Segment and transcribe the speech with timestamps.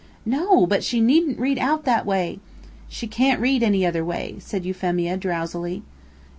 [0.25, 2.39] "No; but she needn't read out that way."
[2.89, 5.83] "She can't read any other way," said Euphemia, drowsily.